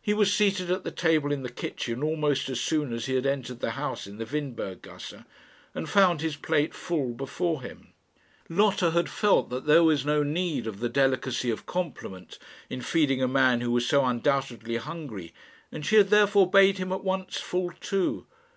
[0.00, 3.26] He was seated at the table in the kitchen almost as soon as he had
[3.26, 5.24] entered the house in the Windberg gasse,
[5.74, 7.88] and found his plate full before him.
[8.48, 12.38] Lotta had felt that there was no need of the delicacy of compliment
[12.70, 15.34] in feeding a man who was so undoubtedly hungry,
[15.72, 18.24] and she had therefore bade him at once fall to.